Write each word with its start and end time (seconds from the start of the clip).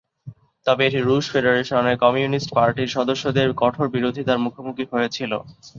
তবে, 0.65 0.81
এটি 0.87 0.99
রুশ 1.01 1.25
ফেডারেশনের 1.31 2.01
কমিউনিস্ট 2.03 2.49
পার্টির 2.57 2.93
সদস্যদের 2.95 3.47
কঠোর 3.61 3.87
বিরোধিতার 3.95 4.43
মুখোমুখি 4.45 4.85
হয়েছিল। 4.91 5.31